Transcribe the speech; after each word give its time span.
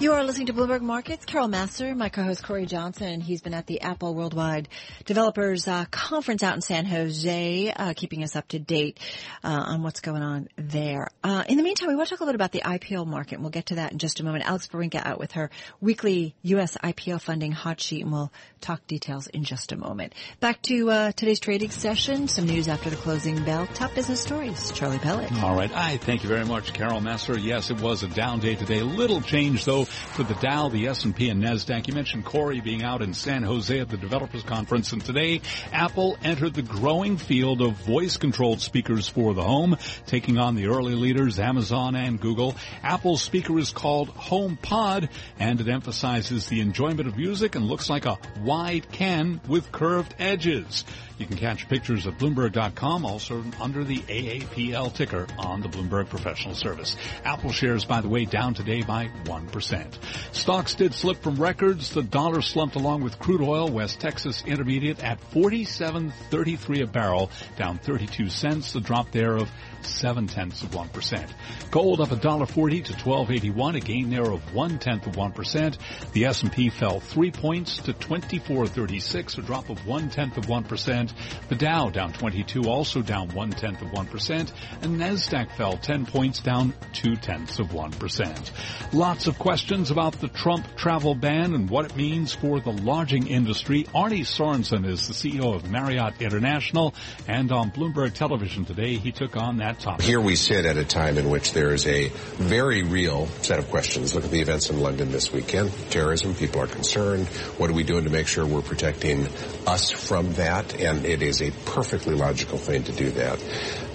You 0.00 0.12
are 0.12 0.24
listening 0.24 0.48
to 0.48 0.52
Bloomberg 0.52 0.80
Markets. 0.80 1.24
Carol 1.24 1.46
Massar, 1.46 1.96
my 1.96 2.08
co-host 2.08 2.42
Cory 2.42 2.66
Johnson. 2.66 3.20
He's 3.20 3.40
been 3.40 3.54
at 3.54 3.66
the 3.66 3.80
Apple 3.80 4.12
Worldwide 4.12 4.68
Developers 5.06 5.68
uh, 5.68 5.84
Conference 5.88 6.42
out 6.42 6.56
in 6.56 6.62
San 6.62 6.84
Jose, 6.84 7.72
uh, 7.74 7.94
keeping 7.94 8.24
us 8.24 8.34
up 8.34 8.48
to 8.48 8.58
date 8.58 8.98
uh, 9.44 9.48
on 9.48 9.84
what's 9.84 10.00
going 10.00 10.20
on 10.20 10.48
there. 10.56 11.10
Uh, 11.22 11.44
in 11.48 11.56
the 11.56 11.62
meantime, 11.62 11.88
we 11.88 11.94
want 11.94 12.08
to 12.08 12.14
talk 12.16 12.20
a 12.20 12.24
little 12.24 12.32
bit 12.32 12.44
about 12.44 12.50
the 12.50 12.62
IPO 12.62 13.06
market, 13.06 13.34
and 13.34 13.42
we'll 13.42 13.50
get 13.50 13.66
to 13.66 13.76
that 13.76 13.92
in 13.92 13.98
just 13.98 14.18
a 14.18 14.24
moment. 14.24 14.44
Alex 14.44 14.66
Barinka 14.66 15.00
out 15.06 15.20
with 15.20 15.32
her 15.32 15.48
weekly 15.80 16.34
U.S. 16.42 16.76
IPO 16.82 17.20
funding 17.20 17.52
hot 17.52 17.80
sheet, 17.80 18.02
and 18.02 18.12
we'll 18.12 18.32
talk 18.60 18.84
details 18.88 19.28
in 19.28 19.44
just 19.44 19.70
a 19.70 19.76
moment. 19.76 20.12
Back 20.40 20.60
to 20.62 20.90
uh, 20.90 21.12
today's 21.12 21.38
trading 21.38 21.70
session. 21.70 22.26
Some 22.26 22.46
news 22.46 22.66
after 22.66 22.90
the 22.90 22.96
closing 22.96 23.44
bell. 23.44 23.68
Top 23.68 23.94
business 23.94 24.20
stories. 24.20 24.72
Charlie 24.72 24.98
Pellett. 24.98 25.30
All 25.40 25.54
right. 25.54 25.70
I 25.72 25.98
thank 25.98 26.24
you 26.24 26.28
very 26.28 26.44
much, 26.44 26.74
Carol 26.74 27.00
Massar. 27.00 27.38
Yes, 27.40 27.70
it 27.70 27.80
was 27.80 28.02
a 28.02 28.08
down 28.08 28.40
day 28.40 28.56
today. 28.56 28.82
Little 28.82 29.20
change 29.20 29.64
though 29.64 29.83
for 29.84 30.22
the 30.22 30.34
Dow, 30.34 30.68
the 30.68 30.88
S&P, 30.88 31.28
and 31.28 31.42
Nasdaq. 31.42 31.88
You 31.88 31.94
mentioned 31.94 32.24
Cory 32.24 32.60
being 32.60 32.82
out 32.82 33.02
in 33.02 33.14
San 33.14 33.42
Jose 33.42 33.78
at 33.78 33.88
the 33.88 33.96
Developers 33.96 34.42
Conference, 34.42 34.92
and 34.92 35.04
today 35.04 35.40
Apple 35.72 36.18
entered 36.22 36.54
the 36.54 36.62
growing 36.62 37.16
field 37.16 37.60
of 37.60 37.72
voice-controlled 37.84 38.60
speakers 38.60 39.08
for 39.08 39.34
the 39.34 39.42
home, 39.42 39.76
taking 40.06 40.38
on 40.38 40.54
the 40.54 40.66
early 40.66 40.94
leaders 40.94 41.38
Amazon 41.38 41.94
and 41.94 42.20
Google. 42.20 42.56
Apple's 42.82 43.22
speaker 43.22 43.58
is 43.58 43.70
called 43.70 44.14
HomePod, 44.14 45.08
and 45.38 45.60
it 45.60 45.68
emphasizes 45.68 46.46
the 46.48 46.60
enjoyment 46.60 47.08
of 47.08 47.16
music 47.16 47.54
and 47.54 47.66
looks 47.66 47.90
like 47.90 48.06
a 48.06 48.18
wide 48.40 48.90
can 48.90 49.40
with 49.48 49.72
curved 49.72 50.14
edges. 50.18 50.84
You 51.18 51.26
can 51.26 51.36
catch 51.36 51.68
pictures 51.68 52.06
at 52.06 52.18
Bloomberg.com, 52.18 53.04
also 53.04 53.44
under 53.60 53.84
the 53.84 53.98
AAPL 53.98 54.92
ticker 54.94 55.26
on 55.38 55.60
the 55.60 55.68
Bloomberg 55.68 56.08
Professional 56.08 56.54
Service. 56.54 56.96
Apple 57.24 57.52
shares, 57.52 57.84
by 57.84 58.00
the 58.00 58.08
way, 58.08 58.24
down 58.24 58.54
today 58.54 58.82
by 58.82 59.08
1%. 59.24 59.94
Stocks 60.32 60.74
did 60.74 60.92
slip 60.92 61.22
from 61.22 61.36
records. 61.36 61.90
The 61.90 62.02
dollar 62.02 62.42
slumped 62.42 62.74
along 62.76 63.02
with 63.02 63.18
crude 63.18 63.42
oil, 63.42 63.68
West 63.68 64.00
Texas 64.00 64.42
Intermediate 64.44 65.02
at 65.04 65.20
47.33 65.30 66.82
a 66.82 66.86
barrel, 66.86 67.30
down 67.56 67.78
32 67.78 68.28
cents, 68.28 68.72
the 68.72 68.80
drop 68.80 69.12
there 69.12 69.36
of 69.36 69.50
seven 69.86 70.26
tenths 70.26 70.62
of 70.62 70.74
one 70.74 70.88
percent. 70.88 71.32
Gold 71.70 72.00
up 72.00 72.12
a 72.12 72.16
dollar 72.16 72.46
forty 72.46 72.82
to 72.82 72.96
twelve 72.96 73.30
eighty 73.30 73.50
one, 73.50 73.74
a 73.76 73.80
gain 73.80 74.10
there 74.10 74.30
of 74.30 74.54
one 74.54 74.78
tenth 74.78 75.06
of 75.06 75.16
one 75.16 75.32
percent. 75.32 75.78
The 76.12 76.26
S 76.26 76.42
and 76.42 76.52
P 76.52 76.70
fell 76.70 77.00
three 77.00 77.30
points 77.30 77.78
to 77.82 77.92
twenty 77.92 78.38
four 78.38 78.66
thirty 78.66 79.00
six, 79.00 79.38
a 79.38 79.42
drop 79.42 79.70
of 79.70 79.86
one 79.86 80.10
tenth 80.10 80.36
of 80.36 80.48
one 80.48 80.64
percent. 80.64 81.12
The 81.48 81.54
Dow 81.54 81.90
down 81.90 82.12
twenty 82.12 82.42
two, 82.42 82.64
also 82.68 83.02
down 83.02 83.28
one 83.30 83.50
tenth 83.50 83.82
of 83.82 83.92
one 83.92 84.06
percent, 84.06 84.52
and 84.82 84.98
Nasdaq 85.00 85.56
fell 85.56 85.76
ten 85.76 86.06
points, 86.06 86.40
down 86.40 86.74
two 86.92 87.16
tenths 87.16 87.58
of 87.58 87.72
one 87.72 87.92
percent. 87.92 88.52
Lots 88.92 89.26
of 89.26 89.38
questions 89.38 89.90
about 89.90 90.14
the 90.20 90.28
Trump 90.28 90.76
travel 90.76 91.14
ban 91.14 91.54
and 91.54 91.68
what 91.68 91.86
it 91.86 91.96
means 91.96 92.34
for 92.34 92.60
the 92.60 92.72
lodging 92.72 93.26
industry. 93.26 93.86
Arne 93.94 94.24
Sorenson 94.24 94.84
is 94.84 95.06
the 95.08 95.14
CEO 95.14 95.54
of 95.54 95.70
Marriott 95.70 96.20
International, 96.20 96.94
and 97.26 97.52
on 97.52 97.70
Bloomberg 97.70 98.14
Television 98.14 98.64
today, 98.64 98.96
he 98.96 99.12
took 99.12 99.36
on 99.36 99.58
that 99.58 99.73
topic. 99.78 100.04
Here 100.04 100.20
we 100.20 100.36
sit 100.36 100.66
at 100.66 100.76
a 100.76 100.84
time 100.84 101.18
in 101.18 101.30
which 101.30 101.52
there 101.52 101.72
is 101.72 101.86
a 101.86 102.08
very 102.36 102.82
real 102.82 103.26
set 103.42 103.58
of 103.58 103.70
questions. 103.70 104.14
Look 104.14 104.24
at 104.24 104.30
the 104.30 104.40
events 104.40 104.70
in 104.70 104.80
London 104.80 105.10
this 105.10 105.32
weekend. 105.32 105.72
Terrorism, 105.90 106.34
people 106.34 106.60
are 106.60 106.66
concerned. 106.66 107.26
What 107.58 107.70
are 107.70 107.74
we 107.74 107.84
doing 107.84 108.04
to 108.04 108.10
make 108.10 108.26
sure 108.26 108.46
we're 108.46 108.62
protecting 108.62 109.26
us 109.66 109.90
from 109.90 110.32
that? 110.34 110.80
And 110.80 111.04
it 111.04 111.22
is 111.22 111.42
a 111.42 111.50
perfectly 111.66 112.14
logical 112.14 112.58
thing 112.58 112.84
to 112.84 112.92
do 112.92 113.10
that. 113.10 113.42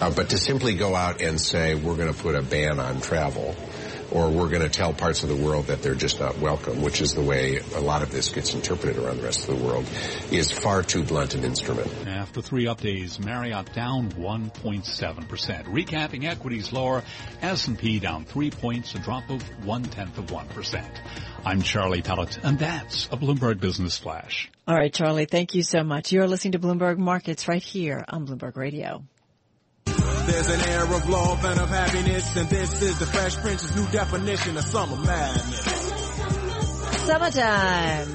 Uh, 0.01 0.11
but 0.11 0.29
to 0.29 0.37
simply 0.37 0.75
go 0.75 0.95
out 0.95 1.21
and 1.21 1.39
say 1.39 1.75
we're 1.75 1.95
going 1.95 2.13
to 2.13 2.19
put 2.19 2.35
a 2.35 2.41
ban 2.41 2.79
on 2.79 3.01
travel 3.01 3.55
or 4.11 4.29
we're 4.29 4.49
going 4.49 4.61
to 4.61 4.69
tell 4.69 4.93
parts 4.93 5.23
of 5.23 5.29
the 5.29 5.35
world 5.35 5.67
that 5.67 5.81
they're 5.81 5.95
just 5.95 6.19
not 6.19 6.37
welcome, 6.39 6.81
which 6.81 7.01
is 7.01 7.13
the 7.13 7.21
way 7.21 7.59
a 7.75 7.79
lot 7.79 8.01
of 8.01 8.11
this 8.11 8.29
gets 8.29 8.53
interpreted 8.53 8.97
around 8.97 9.17
the 9.17 9.23
rest 9.23 9.47
of 9.47 9.57
the 9.57 9.65
world, 9.65 9.85
is 10.31 10.51
far 10.51 10.83
too 10.83 11.03
blunt 11.03 11.35
an 11.35 11.43
instrument. 11.43 11.91
After 12.07 12.41
three 12.41 12.67
up 12.67 12.81
days, 12.81 13.19
Marriott 13.19 13.73
down 13.73 14.11
1.7%. 14.11 15.65
Recapping 15.65 16.25
equities 16.25 16.71
lower, 16.73 17.03
S&P 17.41 17.99
down 17.99 18.25
three 18.25 18.51
points, 18.51 18.95
a 18.95 18.99
drop 18.99 19.29
of 19.29 19.41
one 19.65 19.83
tenth 19.83 20.17
of 20.17 20.27
1%. 20.27 20.85
I'm 21.45 21.61
Charlie 21.61 22.01
Pellett, 22.01 22.39
and 22.43 22.59
that's 22.59 23.05
a 23.07 23.17
Bloomberg 23.17 23.59
Business 23.59 23.97
Flash. 23.97 24.49
All 24.67 24.75
right, 24.75 24.93
Charlie, 24.93 25.25
thank 25.25 25.55
you 25.55 25.63
so 25.63 25.83
much. 25.83 26.11
You're 26.11 26.27
listening 26.27 26.51
to 26.53 26.59
Bloomberg 26.59 26.97
Markets 26.97 27.47
right 27.47 27.63
here 27.63 28.05
on 28.07 28.27
Bloomberg 28.27 28.55
Radio. 28.55 29.03
There's 30.29 30.49
an 30.49 30.61
air 30.69 30.83
of 30.83 31.09
love 31.09 31.43
and 31.43 31.59
of 31.59 31.69
happiness, 31.69 32.35
and 32.37 32.47
this 32.49 32.83
is 32.83 32.99
the 32.99 33.07
Fresh 33.07 33.37
Prince's 33.37 33.75
new 33.75 33.87
definition 33.87 34.57
of 34.57 34.63
summer 34.63 34.95
madness. 34.97 35.65
Summertime. 37.07 38.07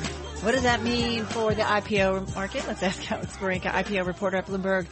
What 0.43 0.53
does 0.53 0.63
that 0.63 0.81
mean 0.85 1.25
for 1.25 1.53
the 1.55 1.63
IPO 1.63 2.33
market? 2.37 2.69
Let's 2.69 2.85
ask 2.85 3.11
Alex 3.11 3.37
Barinka, 3.37 3.73
IPO 3.73 4.07
reporter 4.07 4.37
at 4.37 4.47
Bloomberg. 4.47 4.87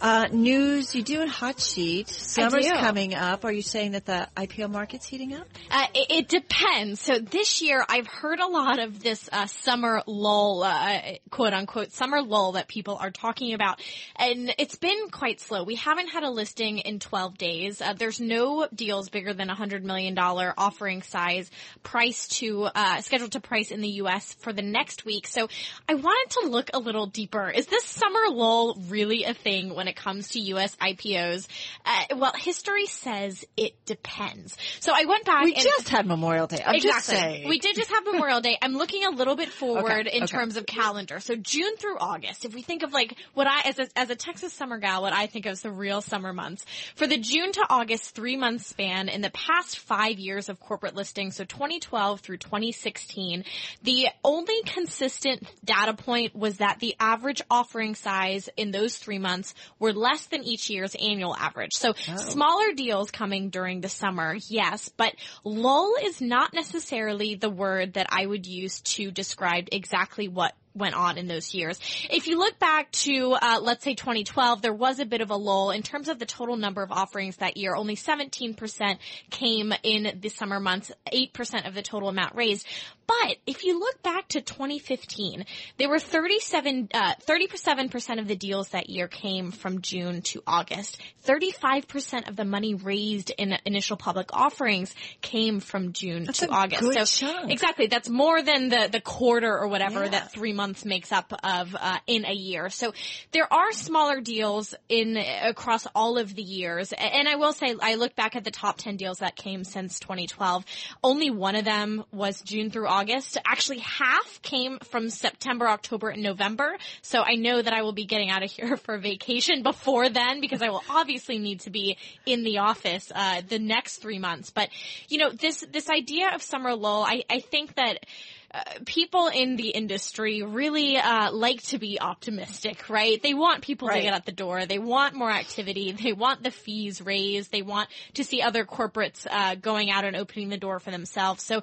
Uh, 0.00 0.28
news, 0.32 0.94
you 0.94 1.02
do 1.02 1.22
a 1.22 1.26
hot 1.26 1.60
sheet. 1.60 2.08
Summer's 2.08 2.66
coming 2.70 3.14
up. 3.14 3.44
Are 3.44 3.52
you 3.52 3.60
saying 3.60 3.92
that 3.92 4.06
the 4.06 4.28
IPO 4.34 4.70
market's 4.70 5.06
heating 5.06 5.34
up? 5.34 5.46
Uh, 5.70 5.86
it, 5.94 6.06
it 6.10 6.28
depends. 6.28 7.00
So 7.00 7.18
this 7.18 7.60
year, 7.60 7.84
I've 7.86 8.06
heard 8.06 8.40
a 8.40 8.46
lot 8.46 8.78
of 8.78 9.02
this 9.02 9.28
uh, 9.30 9.44
summer 9.44 10.02
lull, 10.06 10.62
uh, 10.64 11.00
quote 11.28 11.52
unquote, 11.52 11.92
summer 11.92 12.22
lull 12.22 12.52
that 12.52 12.66
people 12.66 12.96
are 12.96 13.10
talking 13.10 13.52
about, 13.52 13.82
and 14.16 14.54
it's 14.56 14.76
been 14.76 15.10
quite 15.10 15.38
slow. 15.38 15.64
We 15.64 15.74
haven't 15.74 16.08
had 16.08 16.22
a 16.22 16.30
listing 16.30 16.78
in 16.78 16.98
12 16.98 17.36
days. 17.36 17.82
Uh, 17.82 17.92
there's 17.92 18.20
no 18.20 18.68
deals 18.74 19.10
bigger 19.10 19.34
than 19.34 19.50
hundred 19.50 19.84
million 19.84 20.14
dollar 20.14 20.54
offering 20.56 21.02
size, 21.02 21.50
price 21.82 22.26
to 22.38 22.62
uh, 22.74 23.02
scheduled 23.02 23.32
to 23.32 23.40
price 23.40 23.70
in 23.70 23.82
the 23.82 23.88
U.S. 23.88 24.34
for 24.40 24.54
the 24.54 24.62
next 24.62 25.04
week. 25.04 25.26
So 25.26 25.48
I 25.86 25.94
wanted 25.94 26.40
to 26.40 26.48
look 26.48 26.70
a 26.72 26.78
little 26.78 27.04
deeper. 27.06 27.50
Is 27.50 27.66
this 27.66 27.84
summer 27.84 28.30
lull 28.30 28.78
really 28.88 29.24
a 29.24 29.34
thing 29.34 29.74
when 29.74 29.89
it 29.90 29.96
comes 29.96 30.30
to 30.30 30.40
U.S. 30.40 30.74
IPOs? 30.76 31.46
Uh, 31.84 32.16
well, 32.16 32.32
history 32.34 32.86
says 32.86 33.44
it 33.56 33.74
depends. 33.84 34.56
So 34.80 34.92
I 34.94 35.04
went 35.04 35.26
back. 35.26 35.44
We 35.44 35.54
just 35.54 35.88
had 35.88 36.06
Memorial 36.06 36.46
Day. 36.46 36.62
I'm 36.64 36.74
exactly. 36.76 36.90
just 36.90 37.06
saying. 37.06 37.48
We 37.48 37.58
did 37.58 37.76
just 37.76 37.90
have 37.90 38.04
Memorial 38.04 38.40
Day. 38.40 38.56
I'm 38.62 38.74
looking 38.74 39.04
a 39.04 39.10
little 39.10 39.36
bit 39.36 39.50
forward 39.50 40.06
Okay, 40.06 40.16
in 40.16 40.24
okay. 40.24 40.26
terms 40.26 40.56
of 40.56 40.64
calendar. 40.66 41.20
So 41.20 41.36
June 41.36 41.76
through 41.76 41.98
August, 41.98 42.44
if 42.44 42.54
we 42.54 42.62
think 42.62 42.82
of 42.82 42.92
like 42.92 43.14
what 43.34 43.46
I, 43.46 43.68
as 43.68 43.78
a, 43.78 43.88
as 43.96 44.10
a 44.10 44.16
Texas 44.16 44.52
summer 44.52 44.78
gal, 44.78 45.02
what 45.02 45.12
I 45.12 45.26
think 45.26 45.46
of 45.46 45.50
as 45.50 45.62
the 45.62 45.70
real 45.70 46.00
summer 46.00 46.32
months. 46.32 46.64
For 46.94 47.06
the 47.06 47.18
June 47.18 47.52
to 47.52 47.66
August 47.68 48.14
three 48.14 48.36
month 48.36 48.64
span 48.64 49.08
in 49.08 49.20
the 49.20 49.30
past 49.30 49.78
five 49.78 50.18
years 50.18 50.48
of 50.48 50.60
corporate 50.60 50.94
listings, 50.94 51.36
so 51.36 51.44
2012 51.44 52.20
through 52.20 52.38
2016, 52.38 53.44
the 53.82 54.08
only 54.24 54.62
consistent 54.64 55.42
data 55.64 55.94
point 55.94 56.34
was 56.34 56.58
that 56.58 56.78
the 56.80 56.94
average 57.00 57.42
offering 57.50 57.94
size 57.94 58.48
in 58.56 58.70
those 58.70 58.96
three 58.96 59.18
months 59.18 59.54
were 59.80 59.92
less 59.92 60.26
than 60.26 60.44
each 60.44 60.70
year's 60.70 60.94
annual 60.94 61.34
average. 61.34 61.72
So 61.72 61.94
oh. 62.08 62.16
smaller 62.16 62.72
deals 62.74 63.10
coming 63.10 63.48
during 63.50 63.80
the 63.80 63.88
summer, 63.88 64.36
yes, 64.46 64.88
but 64.90 65.14
lull 65.42 65.94
is 66.04 66.20
not 66.20 66.54
necessarily 66.54 67.34
the 67.34 67.50
word 67.50 67.94
that 67.94 68.06
I 68.10 68.24
would 68.24 68.46
use 68.46 68.80
to 68.82 69.10
describe 69.10 69.68
exactly 69.72 70.28
what 70.28 70.54
went 70.74 70.94
on 70.94 71.18
in 71.18 71.26
those 71.26 71.52
years. 71.54 71.78
If 72.10 72.26
you 72.26 72.38
look 72.38 72.58
back 72.58 72.90
to, 72.92 73.32
uh, 73.32 73.58
let's 73.60 73.82
say 73.84 73.94
2012, 73.94 74.62
there 74.62 74.72
was 74.72 75.00
a 75.00 75.04
bit 75.04 75.20
of 75.20 75.30
a 75.30 75.36
lull 75.36 75.70
in 75.70 75.82
terms 75.82 76.08
of 76.08 76.18
the 76.18 76.26
total 76.26 76.56
number 76.56 76.82
of 76.82 76.92
offerings 76.92 77.36
that 77.38 77.56
year. 77.56 77.74
Only 77.74 77.96
17% 77.96 78.98
came 79.30 79.72
in 79.82 80.18
the 80.20 80.28
summer 80.28 80.60
months, 80.60 80.92
8% 81.12 81.66
of 81.66 81.74
the 81.74 81.82
total 81.82 82.08
amount 82.08 82.34
raised. 82.36 82.66
But 83.06 83.38
if 83.44 83.64
you 83.64 83.80
look 83.80 84.00
back 84.04 84.28
to 84.28 84.40
2015, 84.40 85.44
there 85.78 85.88
were 85.88 85.98
37, 85.98 86.90
uh, 86.94 87.14
37% 87.26 88.20
of 88.20 88.28
the 88.28 88.36
deals 88.36 88.68
that 88.68 88.88
year 88.88 89.08
came 89.08 89.50
from 89.50 89.80
June 89.82 90.22
to 90.22 90.42
August. 90.46 90.96
35% 91.26 92.28
of 92.28 92.36
the 92.36 92.44
money 92.44 92.74
raised 92.74 93.30
in 93.36 93.56
initial 93.64 93.96
public 93.96 94.28
offerings 94.32 94.94
came 95.22 95.58
from 95.58 95.92
June 95.92 96.24
That's 96.24 96.38
to 96.38 96.48
August. 96.50 96.92
so 96.92 97.26
chunk. 97.26 97.50
exactly, 97.50 97.88
that's 97.88 98.08
more 98.08 98.42
than 98.42 98.68
the, 98.68 98.88
the 98.92 99.00
quarter 99.00 99.58
or 99.58 99.66
whatever 99.66 100.04
Yeah. 100.04 100.10
that 100.10 100.32
three 100.32 100.52
months 100.60 100.84
makes 100.84 101.10
up 101.10 101.32
of 101.42 101.74
uh, 101.74 101.98
in 102.06 102.26
a 102.26 102.34
year. 102.34 102.68
So 102.68 102.92
there 103.32 103.50
are 103.50 103.72
smaller 103.72 104.20
deals 104.20 104.74
in 104.90 105.16
across 105.16 105.86
all 105.94 106.18
of 106.18 106.34
the 106.34 106.42
years. 106.42 106.92
And 106.92 107.26
I 107.26 107.36
will 107.36 107.54
say, 107.54 107.74
I 107.80 107.94
look 107.94 108.14
back 108.14 108.36
at 108.36 108.44
the 108.44 108.50
top 108.50 108.76
10 108.76 108.98
deals 108.98 109.20
that 109.20 109.36
came 109.36 109.64
since 109.64 109.98
2012. 110.00 110.66
Only 111.02 111.30
one 111.30 111.56
of 111.56 111.64
them 111.64 112.04
was 112.12 112.42
June 112.42 112.70
through 112.70 112.88
August. 112.88 113.38
Actually, 113.46 113.78
half 113.78 114.42
came 114.42 114.78
from 114.80 115.08
September, 115.08 115.66
October, 115.66 116.10
and 116.10 116.22
November. 116.22 116.76
So 117.00 117.22
I 117.22 117.36
know 117.36 117.62
that 117.62 117.72
I 117.72 117.80
will 117.80 117.94
be 117.94 118.04
getting 118.04 118.28
out 118.28 118.42
of 118.42 118.50
here 118.58 118.76
for 118.76 118.98
vacation 118.98 119.62
before 119.62 120.10
then 120.10 120.42
because 120.42 120.60
I 120.60 120.68
will 120.68 120.84
obviously 120.90 121.38
need 121.38 121.60
to 121.60 121.70
be 121.70 121.96
in 122.26 122.44
the 122.44 122.58
office 122.58 123.10
uh, 123.14 123.40
the 123.48 123.58
next 123.58 124.02
three 124.02 124.18
months. 124.18 124.50
But 124.50 124.68
you 125.08 125.16
know, 125.16 125.30
this 125.30 125.64
this 125.72 125.88
idea 125.88 126.34
of 126.34 126.42
summer 126.42 126.74
lull, 126.74 127.02
I, 127.02 127.24
I 127.30 127.40
think 127.40 127.76
that 127.76 128.04
uh, 128.52 128.62
people 128.84 129.28
in 129.28 129.54
the 129.54 129.68
industry 129.68 130.42
really 130.42 130.96
uh, 130.96 131.30
like 131.30 131.62
to 131.62 131.78
be 131.78 132.00
optimistic, 132.00 132.90
right? 132.90 133.22
They 133.22 133.32
want 133.32 133.62
people 133.62 133.86
right. 133.86 133.98
to 133.98 134.02
get 134.02 134.12
out 134.12 134.26
the 134.26 134.32
door. 134.32 134.66
They 134.66 134.80
want 134.80 135.14
more 135.14 135.30
activity. 135.30 135.92
They 135.92 136.12
want 136.12 136.42
the 136.42 136.50
fees 136.50 137.00
raised. 137.00 137.52
They 137.52 137.62
want 137.62 137.88
to 138.14 138.24
see 138.24 138.42
other 138.42 138.64
corporates 138.64 139.24
uh, 139.30 139.54
going 139.54 139.90
out 139.90 140.04
and 140.04 140.16
opening 140.16 140.48
the 140.48 140.56
door 140.56 140.80
for 140.80 140.90
themselves. 140.90 141.44
So 141.44 141.62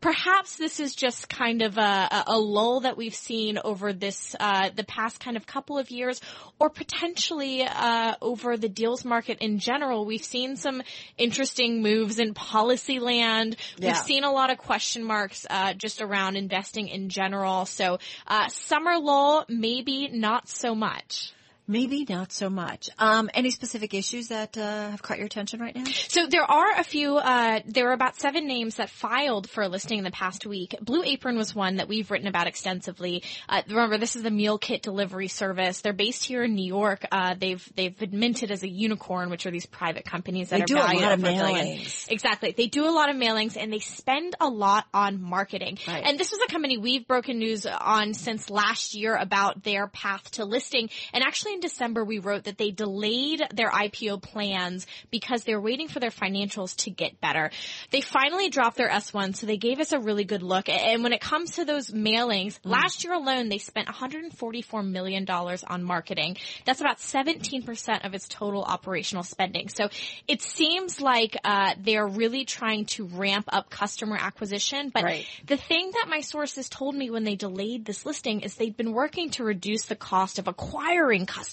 perhaps 0.00 0.56
this 0.56 0.78
is 0.78 0.94
just 0.94 1.28
kind 1.28 1.60
of 1.60 1.76
a, 1.76 2.24
a 2.28 2.38
lull 2.38 2.80
that 2.80 2.96
we've 2.96 3.16
seen 3.16 3.58
over 3.64 3.92
this 3.92 4.36
uh, 4.38 4.70
the 4.74 4.84
past 4.84 5.18
kind 5.18 5.36
of 5.36 5.44
couple 5.44 5.76
of 5.76 5.90
years, 5.90 6.20
or 6.60 6.70
potentially 6.70 7.64
uh, 7.64 8.14
over 8.22 8.56
the 8.56 8.68
deals 8.68 9.04
market 9.04 9.38
in 9.40 9.58
general. 9.58 10.06
We've 10.06 10.22
seen 10.22 10.54
some 10.54 10.82
interesting 11.16 11.82
moves 11.82 12.20
in 12.20 12.32
policy 12.34 13.00
land. 13.00 13.56
Yeah. 13.76 13.88
We've 13.88 13.96
seen 13.96 14.22
a 14.22 14.30
lot 14.30 14.50
of 14.50 14.58
question 14.58 15.02
marks 15.02 15.44
just 15.76 16.00
around 16.00 16.27
around 16.28 16.36
investing 16.36 16.88
in 16.88 17.08
general. 17.08 17.64
So, 17.66 17.98
uh, 18.26 18.48
summer 18.48 18.98
lull, 18.98 19.44
maybe 19.48 20.08
not 20.08 20.48
so 20.48 20.74
much. 20.74 21.32
Maybe 21.70 22.06
not 22.08 22.32
so 22.32 22.48
much. 22.48 22.88
Um, 22.98 23.28
any 23.34 23.50
specific 23.50 23.92
issues 23.92 24.28
that 24.28 24.56
uh, 24.56 24.90
have 24.90 25.02
caught 25.02 25.18
your 25.18 25.26
attention 25.26 25.60
right 25.60 25.76
now? 25.76 25.84
So 26.08 26.26
there 26.26 26.50
are 26.50 26.78
a 26.78 26.82
few. 26.82 27.18
Uh, 27.18 27.60
there 27.66 27.90
are 27.90 27.92
about 27.92 28.16
seven 28.16 28.48
names 28.48 28.76
that 28.76 28.88
filed 28.88 29.50
for 29.50 29.62
a 29.62 29.68
listing 29.68 29.98
in 29.98 30.04
the 30.04 30.10
past 30.10 30.46
week. 30.46 30.74
Blue 30.80 31.02
Apron 31.04 31.36
was 31.36 31.54
one 31.54 31.76
that 31.76 31.86
we've 31.86 32.10
written 32.10 32.26
about 32.26 32.46
extensively. 32.46 33.22
Uh, 33.50 33.60
remember, 33.68 33.98
this 33.98 34.16
is 34.16 34.24
a 34.24 34.30
meal 34.30 34.56
kit 34.56 34.80
delivery 34.80 35.28
service. 35.28 35.82
They're 35.82 35.92
based 35.92 36.24
here 36.24 36.42
in 36.42 36.54
New 36.54 36.64
York. 36.64 37.04
Uh, 37.12 37.34
they've 37.38 37.62
they've 37.76 37.96
been 37.98 38.18
minted 38.18 38.50
as 38.50 38.62
a 38.62 38.68
unicorn, 38.68 39.28
which 39.28 39.44
are 39.44 39.50
these 39.50 39.66
private 39.66 40.06
companies 40.06 40.48
that 40.48 40.56
they 40.56 40.62
are 40.62 40.66
do 40.66 40.74
valued 40.74 41.02
a 41.02 41.06
lot 41.06 41.12
of 41.12 41.20
mailings. 41.20 42.10
Exactly, 42.10 42.54
they 42.56 42.68
do 42.68 42.88
a 42.88 42.92
lot 42.92 43.10
of 43.10 43.16
mailings 43.16 43.58
and 43.58 43.70
they 43.70 43.80
spend 43.80 44.36
a 44.40 44.48
lot 44.48 44.86
on 44.94 45.20
marketing. 45.20 45.76
Right. 45.86 46.02
And 46.02 46.18
this 46.18 46.30
was 46.30 46.40
a 46.48 46.50
company 46.50 46.78
we've 46.78 47.06
broken 47.06 47.38
news 47.38 47.66
on 47.66 48.14
since 48.14 48.48
last 48.48 48.94
year 48.94 49.14
about 49.14 49.62
their 49.64 49.86
path 49.86 50.30
to 50.32 50.46
listing. 50.46 50.88
And 51.12 51.22
actually, 51.22 51.57
in 51.58 51.60
December, 51.60 52.04
we 52.04 52.20
wrote 52.20 52.44
that 52.44 52.56
they 52.56 52.70
delayed 52.70 53.42
their 53.52 53.68
IPO 53.68 54.22
plans 54.22 54.86
because 55.10 55.42
they're 55.42 55.60
waiting 55.60 55.88
for 55.88 55.98
their 55.98 56.10
financials 56.10 56.76
to 56.76 56.90
get 56.90 57.20
better. 57.20 57.50
They 57.90 58.00
finally 58.00 58.48
dropped 58.48 58.76
their 58.76 58.88
S1, 58.88 59.34
so 59.34 59.46
they 59.46 59.56
gave 59.56 59.80
us 59.80 59.90
a 59.90 59.98
really 59.98 60.22
good 60.22 60.44
look. 60.44 60.68
And 60.68 61.02
when 61.02 61.12
it 61.12 61.20
comes 61.20 61.56
to 61.56 61.64
those 61.64 61.90
mailings, 61.90 62.60
mm. 62.60 62.70
last 62.70 63.02
year 63.02 63.12
alone, 63.12 63.48
they 63.48 63.58
spent 63.58 63.88
$144 63.88 64.88
million 64.88 65.28
on 65.28 65.82
marketing. 65.82 66.36
That's 66.64 66.80
about 66.80 66.98
17% 66.98 68.06
of 68.06 68.14
its 68.14 68.28
total 68.28 68.62
operational 68.62 69.24
spending. 69.24 69.68
So 69.68 69.88
it 70.28 70.40
seems 70.40 71.00
like 71.00 71.36
uh, 71.42 71.74
they're 71.80 72.06
really 72.06 72.44
trying 72.44 72.84
to 72.86 73.06
ramp 73.06 73.46
up 73.48 73.68
customer 73.68 74.16
acquisition. 74.16 74.90
But 74.94 75.02
right. 75.02 75.26
the 75.44 75.56
thing 75.56 75.90
that 75.94 76.06
my 76.08 76.20
sources 76.20 76.68
told 76.68 76.94
me 76.94 77.10
when 77.10 77.24
they 77.24 77.34
delayed 77.34 77.84
this 77.84 78.06
listing 78.06 78.42
is 78.42 78.54
they'd 78.54 78.76
been 78.76 78.92
working 78.92 79.30
to 79.30 79.42
reduce 79.42 79.86
the 79.86 79.96
cost 79.96 80.38
of 80.38 80.46
acquiring 80.46 81.26
customers 81.26 81.47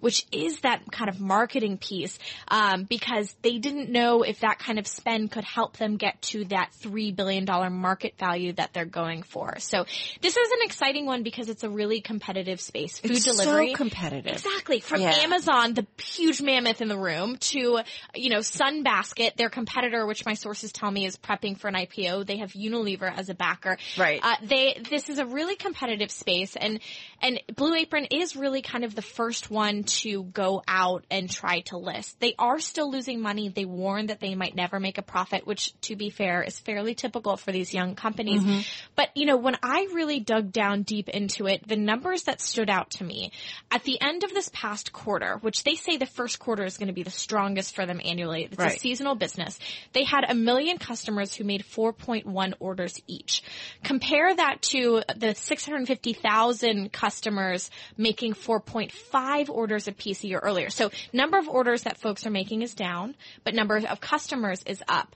which 0.00 0.26
is 0.32 0.60
that 0.60 0.90
kind 0.90 1.08
of 1.08 1.20
marketing 1.20 1.78
piece, 1.78 2.18
um, 2.48 2.84
because 2.84 3.34
they 3.42 3.58
didn't 3.58 3.90
know 3.90 4.22
if 4.22 4.40
that 4.40 4.58
kind 4.58 4.78
of 4.78 4.86
spend 4.86 5.30
could 5.30 5.44
help 5.44 5.76
them 5.76 5.96
get 5.96 6.20
to 6.22 6.44
that 6.46 6.72
three 6.72 7.12
billion 7.12 7.44
dollar 7.44 7.70
market 7.70 8.14
value 8.18 8.52
that 8.52 8.72
they're 8.72 8.84
going 8.84 9.22
for. 9.22 9.58
So 9.58 9.84
this 10.20 10.36
is 10.36 10.50
an 10.52 10.58
exciting 10.62 11.06
one 11.06 11.22
because 11.22 11.48
it's 11.48 11.64
a 11.64 11.70
really 11.70 12.00
competitive 12.00 12.60
space. 12.60 12.98
Food 12.98 13.12
it's 13.12 13.24
delivery, 13.24 13.70
so 13.70 13.76
competitive. 13.76 14.32
Exactly. 14.32 14.80
From 14.80 15.00
yeah. 15.00 15.10
Amazon, 15.10 15.74
the 15.74 15.86
huge 16.00 16.42
mammoth 16.42 16.80
in 16.80 16.88
the 16.88 16.98
room, 16.98 17.36
to 17.36 17.80
you 18.14 18.30
know 18.30 18.38
Sunbasket, 18.38 19.36
their 19.36 19.50
competitor, 19.50 20.06
which 20.06 20.24
my 20.24 20.34
sources 20.34 20.72
tell 20.72 20.90
me 20.90 21.06
is 21.06 21.16
prepping 21.16 21.58
for 21.58 21.68
an 21.68 21.74
IPO. 21.74 22.26
They 22.26 22.38
have 22.38 22.52
Unilever 22.52 23.12
as 23.12 23.28
a 23.28 23.34
backer. 23.34 23.78
Right. 23.98 24.20
Uh, 24.22 24.36
they 24.42 24.82
this 24.90 25.08
is 25.08 25.18
a 25.18 25.26
really 25.26 25.56
competitive 25.56 26.10
space, 26.10 26.56
and 26.56 26.80
and 27.20 27.40
Blue 27.54 27.74
Apron 27.74 28.06
is 28.10 28.36
really 28.36 28.62
kind 28.62 28.84
of 28.84 28.94
the 28.94 29.02
first 29.12 29.50
one 29.50 29.84
to 29.84 30.24
go 30.24 30.62
out 30.66 31.04
and 31.10 31.30
try 31.30 31.60
to 31.60 31.76
list. 31.76 32.18
They 32.20 32.34
are 32.38 32.58
still 32.60 32.90
losing 32.90 33.20
money. 33.20 33.48
They 33.48 33.64
warn 33.64 34.06
that 34.06 34.20
they 34.20 34.34
might 34.34 34.56
never 34.56 34.80
make 34.80 34.98
a 34.98 35.02
profit, 35.02 35.46
which 35.46 35.78
to 35.82 35.96
be 35.96 36.10
fair 36.10 36.42
is 36.42 36.58
fairly 36.58 36.94
typical 36.94 37.36
for 37.36 37.52
these 37.52 37.74
young 37.74 37.94
companies. 37.94 38.42
Mm-hmm. 38.42 38.60
But 38.96 39.10
you 39.14 39.26
know, 39.26 39.36
when 39.36 39.56
I 39.62 39.88
really 39.92 40.20
dug 40.20 40.52
down 40.52 40.82
deep 40.82 41.08
into 41.08 41.46
it, 41.46 41.66
the 41.66 41.76
numbers 41.76 42.24
that 42.24 42.40
stood 42.40 42.70
out 42.70 42.90
to 42.92 43.04
me 43.04 43.32
at 43.70 43.84
the 43.84 44.00
end 44.00 44.24
of 44.24 44.32
this 44.32 44.50
past 44.52 44.92
quarter, 44.92 45.38
which 45.40 45.64
they 45.64 45.74
say 45.74 45.96
the 45.96 46.06
first 46.06 46.38
quarter 46.38 46.64
is 46.64 46.78
going 46.78 46.88
to 46.88 46.92
be 46.92 47.02
the 47.02 47.10
strongest 47.10 47.74
for 47.74 47.86
them 47.86 48.00
annually. 48.04 48.44
It's 48.44 48.58
right. 48.58 48.76
a 48.76 48.78
seasonal 48.78 49.14
business. 49.14 49.58
They 49.92 50.04
had 50.04 50.24
a 50.28 50.34
million 50.34 50.78
customers 50.78 51.34
who 51.34 51.44
made 51.44 51.64
4.1 51.64 52.54
orders 52.60 53.00
each. 53.06 53.42
Compare 53.82 54.34
that 54.34 54.62
to 54.62 55.02
the 55.16 55.34
650,000 55.34 56.92
customers 56.92 57.70
making 57.96 58.34
4.5 58.34 58.91
five 59.10 59.50
orders 59.50 59.88
a 59.88 59.92
piece 59.92 60.22
a 60.24 60.26
year 60.26 60.38
earlier. 60.38 60.70
So 60.70 60.90
number 61.12 61.38
of 61.38 61.48
orders 61.48 61.82
that 61.82 61.98
folks 61.98 62.26
are 62.26 62.30
making 62.30 62.62
is 62.62 62.74
down, 62.74 63.14
but 63.44 63.54
number 63.54 63.76
of 63.76 64.00
customers 64.00 64.62
is 64.66 64.82
up. 64.88 65.14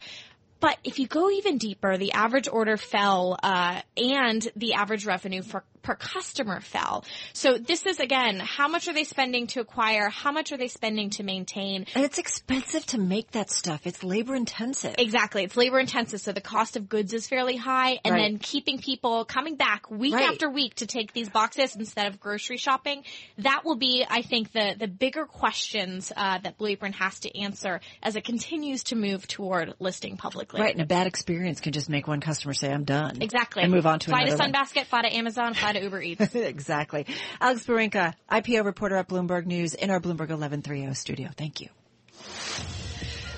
But 0.59 0.79
if 0.85 0.99
you 0.99 1.07
go 1.07 1.31
even 1.31 1.59
deeper, 1.59 1.99
the 1.99 2.13
average 2.13 2.49
order 2.49 2.77
fell, 2.77 3.39
uh, 3.43 3.83
and 3.97 4.49
the 4.57 4.75
average 4.75 5.05
revenue 5.05 5.43
for 5.43 5.65
per 5.87 5.95
customer 5.95 6.61
fell. 6.61 7.05
So 7.33 7.59
this 7.59 7.87
is 7.87 8.01
again, 8.01 8.41
how 8.41 8.67
much 8.67 8.89
are 8.89 8.93
they 8.93 9.05
spending 9.05 9.47
to 9.49 9.61
acquire? 9.61 10.09
How 10.09 10.33
much 10.33 10.51
are 10.51 10.57
they 10.57 10.67
spending 10.67 11.11
to 11.11 11.23
maintain? 11.23 11.87
And 11.95 12.05
it's 12.05 12.19
expensive 12.19 12.85
to 12.87 12.99
make 12.99 13.31
that 13.31 13.51
stuff. 13.51 13.87
It's 13.87 14.03
labor 14.03 14.35
intensive. 14.35 14.97
Exactly. 14.99 15.45
It's 15.45 15.57
labor 15.57 15.79
intensive. 15.79 16.21
So 16.21 16.33
the 16.33 16.41
cost 16.41 16.77
of 16.77 16.89
goods 16.89 17.13
is 17.13 17.29
fairly 17.29 17.57
high 17.57 18.01
and 18.05 18.15
right. 18.15 18.23
then 18.23 18.39
keeping 18.39 18.79
people 18.79 19.25
coming 19.25 19.55
back 19.55 19.89
week 19.89 20.15
right. 20.15 20.29
after 20.29 20.51
week 20.51 20.75
to 20.77 20.87
take 20.89 21.13
these 21.13 21.29
boxes 21.29 21.77
instead 21.77 22.09
of 22.09 22.19
grocery 22.19 22.57
shopping. 22.57 23.05
That 23.39 23.63
will 23.65 23.77
be, 23.77 24.05
I 24.09 24.23
think, 24.23 24.51
the, 24.51 24.75
the 24.77 24.89
bigger 24.89 25.25
questions, 25.25 26.13
uh, 26.17 26.39
that 26.39 26.59
Blue 26.59 26.71
Apron 26.71 26.95
has 26.95 27.21
to 27.21 27.39
answer 27.39 27.81
as 28.03 28.17
it 28.17 28.25
continues 28.25 28.83
to 28.85 28.97
move 28.97 29.29
toward 29.29 29.75
listing 29.79 30.17
publicly. 30.17 30.61
Right. 30.61 30.73
And 30.73 30.83
a 30.83 30.87
bad 30.87 31.07
experience 31.07 31.61
can 31.61 31.73
just 31.73 31.89
make 31.89 32.09
one 32.09 32.21
customer 32.21 32.55
say, 32.55 32.73
I'm 32.73 32.83
done. 32.83 33.23
Exactly. 33.23 33.63
And 33.63 33.71
move 33.71 33.87
on 33.87 34.01
to 34.01 34.11
fly 34.11 34.23
another 34.23 34.37
to 34.37 34.43
one. 34.43 34.53
Sunbasket, 34.53 34.87
fly 34.87 35.03
to 35.03 35.15
Amazon, 35.15 35.55
fly 35.55 35.75
to 35.79 35.85
Uber 35.85 36.03
Eats. 36.03 36.35
exactly. 36.35 37.07
Alex 37.41 37.65
Barinka, 37.65 38.15
IPO 38.31 38.65
reporter 38.65 38.97
at 38.97 39.09
Bloomberg 39.09 39.47
News 39.47 39.75
in 39.75 39.91
our 39.91 40.01
Bloomberg 40.01 40.31
1130 40.31 40.95
studio. 40.95 41.31
Thank 41.37 41.61
you. 41.61 41.69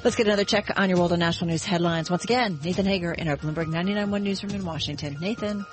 Let's 0.05 0.17
get 0.17 0.27
another 0.27 0.45
check 0.45 0.71
on 0.77 0.89
your 0.89 0.99
world 0.99 1.13
of 1.13 1.19
national 1.19 1.51
news 1.51 1.65
headlines. 1.65 2.09
Once 2.09 2.23
again, 2.23 2.61
Nathan 2.63 2.87
Hager 2.87 3.13
in 3.13 3.29
our 3.29 3.37
Bloomberg 3.37 3.67
99.1 3.67 4.23
newsroom 4.23 4.55
in 4.55 4.65
Washington. 4.65 5.17
Nathan. 5.21 5.67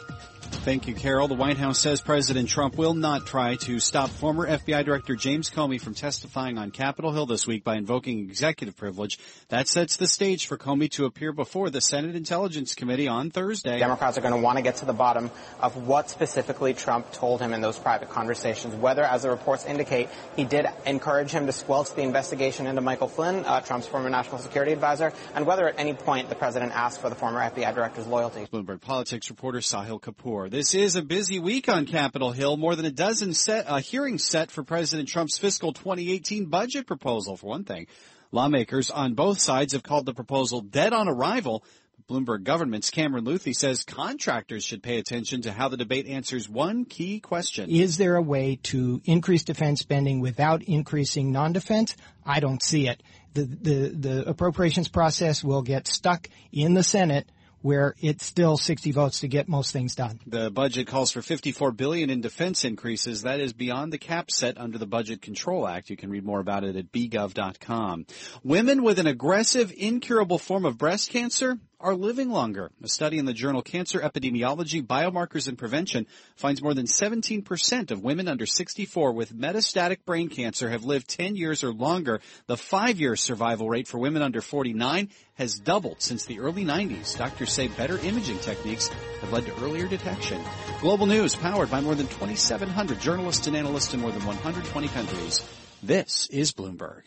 Thank 0.65 0.87
you, 0.87 0.95
Carol. 0.95 1.27
The 1.27 1.35
White 1.35 1.57
House 1.57 1.77
says 1.77 2.01
President 2.01 2.49
Trump 2.49 2.75
will 2.75 2.95
not 2.95 3.27
try 3.27 3.55
to 3.55 3.79
stop 3.79 4.09
former 4.09 4.47
FBI 4.47 4.83
Director 4.83 5.15
James 5.15 5.47
Comey 5.51 5.79
from 5.79 5.93
testifying 5.93 6.57
on 6.57 6.71
Capitol 6.71 7.11
Hill 7.11 7.27
this 7.27 7.45
week 7.45 7.63
by 7.63 7.75
invoking 7.75 8.21
executive 8.21 8.75
privilege. 8.75 9.19
That 9.49 9.67
sets 9.67 9.97
the 9.97 10.07
stage 10.07 10.47
for 10.47 10.57
Comey 10.57 10.89
to 10.93 11.05
appear 11.05 11.33
before 11.33 11.69
the 11.69 11.81
Senate 11.81 12.15
Intelligence 12.15 12.73
Committee 12.73 13.07
on 13.07 13.29
Thursday. 13.29 13.77
Democrats 13.77 14.17
are 14.17 14.21
going 14.21 14.33
to 14.33 14.39
want 14.39 14.57
to 14.57 14.63
get 14.63 14.77
to 14.77 14.85
the 14.85 14.93
bottom 14.93 15.29
of 15.59 15.77
what 15.85 16.09
specifically 16.09 16.73
Trump 16.73 17.11
told 17.13 17.41
him 17.41 17.53
in 17.53 17.61
those 17.61 17.77
private 17.77 18.09
conversations, 18.09 18.73
whether, 18.73 19.03
as 19.03 19.21
the 19.21 19.29
reports 19.29 19.67
indicate, 19.67 20.09
he 20.35 20.45
did 20.45 20.65
encourage 20.87 21.29
him 21.29 21.45
to 21.45 21.51
squelch 21.51 21.93
the 21.93 22.01
investigation 22.01 22.65
into 22.65 22.81
Michael 22.81 23.07
Flynn, 23.07 23.45
uh, 23.45 23.61
Trump's 23.61 23.85
former 23.85 24.09
national 24.09 24.39
security 24.39 24.71
advisor, 24.71 25.13
and 25.35 25.45
whether 25.45 25.67
at 25.67 25.75
any 25.77 25.93
point 25.93 26.27
the 26.27 26.35
president 26.35 26.71
asked 26.71 27.01
for 27.01 27.09
the 27.11 27.15
former 27.15 27.39
FBI 27.39 27.75
director's 27.75 28.07
loyalty. 28.07 28.47
Bloomberg 28.51 28.81
Politics 28.81 29.29
reporter 29.29 29.59
Sahil 29.59 30.01
Kapur. 30.01 30.54
This 30.55 30.73
is 30.73 30.95
a 30.95 31.01
busy 31.01 31.37
week 31.37 31.67
on 31.67 31.85
Capitol 31.85 32.31
Hill. 32.31 32.55
More 32.55 32.77
than 32.77 32.85
a 32.85 32.89
dozen 32.89 33.33
set, 33.33 33.69
uh, 33.69 33.79
hearings 33.79 34.23
set 34.23 34.51
for 34.51 34.63
President 34.63 35.09
Trump's 35.09 35.37
fiscal 35.37 35.73
2018 35.73 36.45
budget 36.45 36.87
proposal, 36.87 37.35
for 37.35 37.47
one 37.47 37.65
thing. 37.65 37.87
Lawmakers 38.31 38.89
on 38.89 39.15
both 39.15 39.37
sides 39.37 39.73
have 39.73 39.83
called 39.83 40.05
the 40.05 40.13
proposal 40.13 40.61
dead 40.61 40.93
on 40.93 41.09
arrival. 41.09 41.65
Bloomberg 42.09 42.43
government's 42.43 42.89
Cameron 42.89 43.25
Leuthy 43.25 43.51
says 43.51 43.83
contractors 43.83 44.63
should 44.63 44.81
pay 44.81 44.97
attention 44.97 45.41
to 45.41 45.51
how 45.51 45.67
the 45.67 45.75
debate 45.75 46.07
answers 46.07 46.47
one 46.47 46.85
key 46.85 47.19
question. 47.19 47.69
Is 47.69 47.97
there 47.97 48.15
a 48.15 48.21
way 48.21 48.57
to 48.63 49.01
increase 49.03 49.43
defense 49.43 49.81
spending 49.81 50.21
without 50.21 50.63
increasing 50.63 51.33
non-defense? 51.33 51.97
I 52.25 52.39
don't 52.39 52.63
see 52.63 52.87
it. 52.87 53.03
The, 53.33 53.43
the, 53.43 53.89
the 53.89 54.29
appropriations 54.29 54.87
process 54.87 55.43
will 55.43 55.63
get 55.63 55.85
stuck 55.85 56.29
in 56.53 56.75
the 56.75 56.83
Senate 56.83 57.29
where 57.65 57.95
it's 57.99 58.23
still 58.23 58.57
60 58.57 58.91
votes 58.91 59.21
to 59.21 59.27
get 59.27 59.47
most 59.47 59.73
things 59.73 59.95
done. 59.95 60.19
The 60.27 60.51
budget 60.51 60.85
calls 60.85 61.09
for 61.09 61.23
54 61.23 61.71
billion 61.71 62.11
in 62.11 62.21
defense 62.21 62.63
increases. 62.63 63.23
That 63.23 63.39
is 63.39 63.53
beyond 63.53 63.91
the 63.91 63.97
cap 63.97 64.29
set 64.29 64.59
under 64.59 64.77
the 64.77 64.85
Budget 64.85 65.23
Control 65.23 65.67
Act. 65.67 65.89
You 65.89 65.97
can 65.97 66.11
read 66.11 66.23
more 66.23 66.39
about 66.39 66.63
it 66.63 66.75
at 66.75 66.91
bgov.com. 66.91 68.05
Women 68.43 68.83
with 68.83 68.99
an 68.99 69.07
aggressive, 69.07 69.73
incurable 69.75 70.37
form 70.37 70.63
of 70.63 70.77
breast 70.77 71.09
cancer 71.09 71.57
are 71.79 71.95
living 71.95 72.29
longer. 72.29 72.71
A 72.83 72.87
study 72.87 73.17
in 73.17 73.25
the 73.25 73.33
journal 73.33 73.61
Cancer 73.61 73.99
Epidemiology, 73.99 74.85
Biomarkers 74.85 75.47
and 75.47 75.57
Prevention 75.57 76.07
finds 76.35 76.61
more 76.61 76.73
than 76.73 76.85
17% 76.85 77.91
of 77.91 78.03
women 78.03 78.27
under 78.27 78.45
64 78.45 79.11
with 79.13 79.35
metastatic 79.35 80.05
brain 80.05 80.29
cancer 80.29 80.69
have 80.69 80.83
lived 80.83 81.07
10 81.07 81.35
years 81.35 81.63
or 81.63 81.73
longer. 81.73 82.21
The 82.47 82.57
five-year 82.57 83.15
survival 83.15 83.69
rate 83.69 83.87
for 83.87 83.97
women 83.97 84.21
under 84.21 84.41
49 84.41 85.09
has 85.35 85.59
doubled 85.59 86.01
since 86.01 86.25
the 86.25 86.39
early 86.39 86.63
90s. 86.65 87.17
Doctors 87.17 87.51
say 87.51 87.67
better 87.67 87.97
imaging 87.97 88.39
techniques 88.39 88.89
have 89.21 89.33
led 89.33 89.45
to 89.45 89.63
earlier 89.63 89.87
detection. 89.87 90.41
Global 90.81 91.05
news 91.05 91.35
powered 91.35 91.71
by 91.71 91.81
more 91.81 91.95
than 91.95 92.07
2,700 92.07 92.99
journalists 92.99 93.47
and 93.47 93.55
analysts 93.55 93.93
in 93.93 94.01
more 94.01 94.11
than 94.11 94.25
120 94.25 94.87
countries. 94.89 95.43
This 95.83 96.27
is 96.31 96.51
Bloomberg. 96.51 97.03